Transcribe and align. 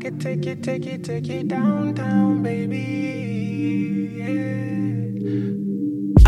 could 0.00 0.20
take 0.20 0.46
it, 0.46 0.62
take 0.62 0.86
it, 0.86 1.04
take 1.04 1.28
it 1.28 1.48
downtown, 1.48 2.42
baby. 2.42 4.12
Yeah. 4.18 4.75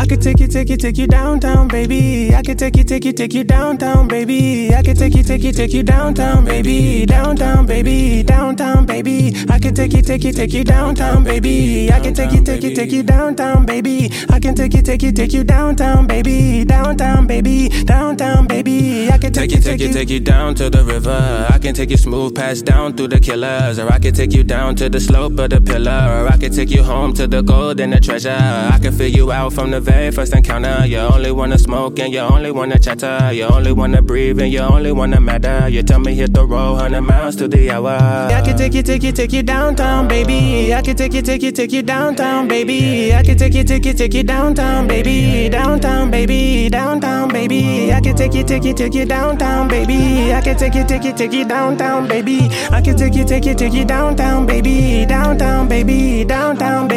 I 0.09 0.13
could 0.13 0.23
take 0.23 0.39
you, 0.39 0.47
take 0.47 0.69
you, 0.69 0.77
take 0.77 0.97
you 0.97 1.05
downtown, 1.05 1.67
baby. 1.67 2.33
I 2.33 2.41
could 2.41 2.57
take 2.57 2.75
you, 2.75 2.83
take 2.83 3.05
you, 3.05 3.13
take 3.13 3.31
you 3.31 3.43
downtown, 3.43 4.07
baby. 4.07 4.73
I 4.73 4.81
could 4.81 4.97
take 4.97 5.13
you, 5.13 5.21
take 5.21 5.43
you, 5.43 5.51
take 5.51 5.71
you 5.71 5.83
downtown, 5.83 6.45
baby. 6.45 7.05
Downtown, 7.05 7.67
baby. 7.67 8.23
Downtown, 8.23 8.87
baby. 8.87 9.35
I 9.49 9.59
could 9.59 9.75
take 9.75 9.93
you, 9.93 10.01
take 10.01 10.23
you, 10.23 10.33
take 10.33 10.51
you 10.51 10.63
downtown, 10.63 11.23
baby. 11.23 11.91
I 11.93 11.99
can 11.99 12.15
take 12.15 12.31
you, 12.31 12.41
take 12.41 12.63
you, 12.63 12.73
take 12.73 12.91
you 12.91 13.03
downtown, 13.03 13.67
baby. 13.67 14.09
I 14.31 14.39
can 14.39 14.55
take 14.55 14.73
you, 14.73 14.81
take 14.81 15.03
you, 15.03 15.11
take 15.11 15.31
you 15.31 15.43
downtown, 15.43 16.07
baby. 16.07 16.65
Downtown, 16.65 17.27
baby. 17.27 17.69
Downtown, 17.83 18.47
baby. 18.47 19.11
I 19.11 19.19
can 19.19 19.31
take 19.31 19.51
you, 19.51 19.61
take 19.61 19.79
you, 19.79 19.93
take 19.93 20.09
you 20.09 20.19
down 20.19 20.55
to 20.55 20.71
the 20.71 20.83
river. 20.83 21.45
I 21.51 21.59
can 21.59 21.75
take 21.75 21.91
you 21.91 21.97
smooth 21.97 22.33
past 22.33 22.65
down 22.65 22.97
through 22.97 23.09
the 23.09 23.19
killers, 23.19 23.77
or 23.77 23.93
I 23.93 23.99
can 23.99 24.15
take 24.15 24.33
you 24.33 24.43
down 24.43 24.75
to 24.77 24.89
the 24.89 24.99
slope 24.99 25.37
of 25.37 25.51
the 25.51 25.61
pillar, 25.61 25.91
or 25.91 26.33
I 26.33 26.37
can 26.37 26.51
take 26.51 26.71
you 26.71 26.81
home 26.81 27.13
to 27.13 27.27
the 27.27 27.43
gold 27.43 27.79
and 27.79 27.93
the 27.93 27.99
treasure. 27.99 28.35
I 28.35 28.79
can 28.81 28.91
figure 28.91 29.17
you 29.17 29.31
out 29.31 29.53
from 29.53 29.69
the 29.69 29.79
very 29.99 30.11
first 30.11 30.33
encounter. 30.33 30.85
You 30.85 30.99
only 30.99 31.31
wanna 31.31 31.57
smoke 31.57 31.99
and 31.99 32.13
you 32.13 32.21
only 32.21 32.51
wanna 32.51 32.79
chatter. 32.79 33.33
You 33.33 33.45
only 33.45 33.73
wanna 33.73 34.01
breathe 34.01 34.39
and 34.39 34.51
you 34.51 34.61
only 34.61 34.91
wanna 34.91 35.19
matter. 35.19 35.67
You 35.67 35.83
tell 35.83 35.99
me 35.99 36.13
hit 36.15 36.33
the 36.33 36.45
road, 36.45 36.75
hundred 36.75 37.01
miles 37.01 37.35
to 37.37 37.47
the 37.47 37.69
hour. 37.71 37.97
I 38.37 38.41
can 38.41 38.55
take 38.57 38.73
you, 38.73 38.83
take 38.83 39.03
you, 39.03 39.11
take 39.11 39.33
you 39.33 39.43
downtown, 39.43 40.07
baby. 40.07 40.73
I 40.73 40.81
can 40.81 40.95
take 40.95 41.13
you, 41.13 41.21
take 41.21 41.43
you, 41.43 41.51
take 41.51 41.73
you 41.73 41.83
downtown, 41.83 42.47
baby. 42.47 43.13
I 43.13 43.23
can 43.23 43.37
take 43.37 43.53
you, 43.53 43.63
take 43.63 43.85
you, 43.85 43.93
take 43.93 44.13
you 44.13 44.23
downtown, 44.23 44.87
baby. 44.87 45.49
Downtown, 45.49 46.09
baby. 46.11 46.69
Downtown, 46.69 47.27
baby. 47.29 47.91
I 47.91 47.99
can 47.99 48.15
take 48.15 48.33
you, 48.33 48.43
take 48.43 48.63
you, 48.63 48.73
take 48.73 48.93
you 48.93 49.05
downtown, 49.05 49.67
baby. 49.67 50.33
I 50.33 50.41
can 50.41 50.55
take 50.57 50.75
you, 50.75 50.85
take 50.85 51.03
you, 51.03 51.13
take 51.13 51.33
you 51.33 51.45
downtown, 51.45 52.07
baby. 52.07 52.49
I 52.71 52.81
can 52.81 52.95
take 52.95 53.15
you, 53.15 53.25
take 53.25 53.45
you, 53.45 53.53
take 53.53 53.73
you 53.73 53.85
downtown, 53.85 54.45
baby. 54.45 55.05
Downtown, 55.05 55.67
baby. 55.67 56.23
Downtown, 56.23 56.87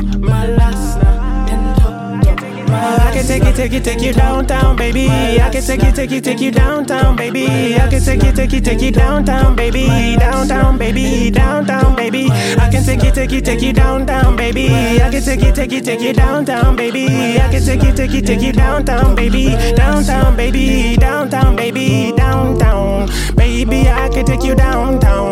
I 2.80 3.12
can 3.14 3.26
take 3.26 3.44
you, 3.44 3.52
take 3.54 3.72
you, 3.74 3.80
take 3.82 4.02
you 4.02 4.14
downtown, 4.14 4.76
baby. 4.76 5.08
I 5.09 5.50
can 5.52 5.62
take 5.62 5.84
you, 5.84 5.92
take 5.92 6.12
you, 6.12 6.22
take 6.22 6.40
you 6.40 6.52
downtown, 6.52 7.16
baby. 7.16 7.76
I 7.76 7.88
can 7.90 8.02
take 8.02 8.24
you, 8.24 8.32
take 8.32 8.52
you, 8.54 8.62
take 8.62 8.82
you 8.82 8.92
downtown, 8.92 9.56
baby. 9.56 9.88
Downtown, 10.18 10.78
baby. 10.78 11.32
Downtown, 11.32 11.96
baby. 11.96 12.30
I 12.31 12.70
can 12.72 12.84
take 12.84 13.04
you, 13.04 13.12
take 13.12 13.31
you, 13.31 13.42
take 13.42 13.62
you 13.62 13.74
downtown, 13.74 14.36
baby. 14.36 14.68
I 15.02 15.09
can 15.12 15.22
take 15.22 15.42
you, 15.42 15.52
take 15.52 15.72
you, 15.72 15.81
take 15.81 16.02
you 16.02 16.14
downtown, 16.14 16.76
baby. 16.76 17.06
I 17.40 17.50
can 17.52 17.64
take 17.64 17.84
you, 17.84 17.94
take 17.94 18.12
you, 18.12 18.22
take 18.22 18.42
you 18.42 18.54
downtown, 18.54 19.16
baby. 19.16 19.50
Downtown, 19.76 20.36
baby. 20.38 20.96
Downtown, 20.98 21.56
baby. 21.56 22.14
Downtown, 22.16 23.09
baby. 23.36 23.88
I 23.90 24.09
can 24.09 24.26
take 24.26 24.44
you 24.44 24.56
downtown, 24.56 25.27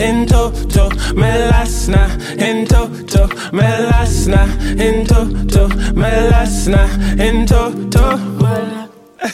in 0.00 0.26
Toto, 0.26 0.88
me 1.14 1.28
last 1.52 1.88
night 1.88 2.40
in 2.40 2.66
Toto, 2.66 3.28
me 3.52 3.60
last 3.60 4.26
night 4.28 4.80
in 4.80 5.04
Toto, 5.06 5.68
me 5.92 6.10
last 6.32 6.68
night 6.68 7.20
in 7.20 7.46
Toto. 7.46 8.16
you 8.16 9.26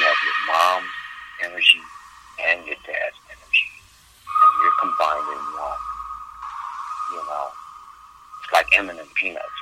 have 0.00 0.20
your 0.24 0.38
mom's 0.48 0.88
energy 1.44 1.82
and 2.48 2.66
your 2.66 2.76
dad's 2.86 3.18
energy, 3.28 3.68
and 4.40 4.50
you're 4.62 4.76
combined 4.80 5.28
in 5.28 5.42
one. 5.60 5.82
You 7.12 7.20
know, 7.28 7.46
it's 8.42 8.52
like 8.52 8.66
M&M 8.78 9.08
peanuts, 9.14 9.58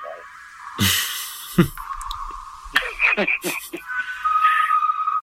right? 1.58 1.66